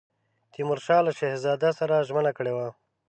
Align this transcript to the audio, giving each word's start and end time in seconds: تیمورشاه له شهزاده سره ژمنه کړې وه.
تیمورشاه 0.53 1.01
له 1.05 1.11
شهزاده 1.19 1.69
سره 1.79 2.05
ژمنه 2.07 2.31
کړې 2.37 2.53
وه. 2.57 2.67